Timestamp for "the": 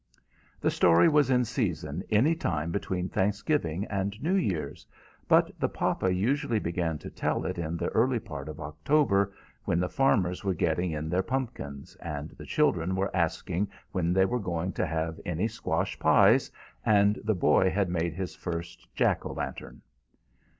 0.59-0.71, 5.59-5.69, 7.77-7.85, 9.79-9.87, 12.31-12.47, 17.23-17.35